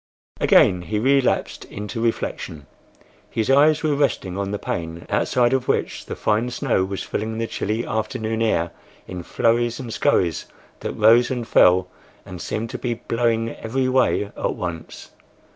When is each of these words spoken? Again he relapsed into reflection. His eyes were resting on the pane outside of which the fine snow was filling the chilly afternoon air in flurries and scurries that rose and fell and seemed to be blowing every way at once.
Again 0.39 0.81
he 0.81 0.97
relapsed 0.97 1.63
into 1.65 2.01
reflection. 2.01 2.65
His 3.29 3.51
eyes 3.51 3.83
were 3.83 3.93
resting 3.93 4.35
on 4.35 4.49
the 4.49 4.57
pane 4.57 5.05
outside 5.11 5.53
of 5.53 5.67
which 5.67 6.07
the 6.07 6.15
fine 6.15 6.49
snow 6.49 6.83
was 6.85 7.03
filling 7.03 7.37
the 7.37 7.45
chilly 7.45 7.85
afternoon 7.85 8.41
air 8.41 8.71
in 9.07 9.21
flurries 9.21 9.79
and 9.79 9.93
scurries 9.93 10.47
that 10.79 10.93
rose 10.93 11.29
and 11.29 11.47
fell 11.47 11.87
and 12.25 12.41
seemed 12.41 12.71
to 12.71 12.79
be 12.79 12.95
blowing 12.95 13.49
every 13.57 13.87
way 13.87 14.31
at 14.35 14.55
once. 14.55 15.11